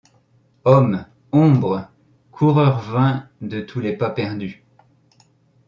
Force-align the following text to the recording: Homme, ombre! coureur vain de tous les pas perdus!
Homme, 0.65 1.05
ombre! 1.31 1.87
coureur 2.31 2.79
vain 2.79 3.29
de 3.41 3.61
tous 3.61 3.79
les 3.79 3.95
pas 3.95 4.09
perdus! 4.09 4.65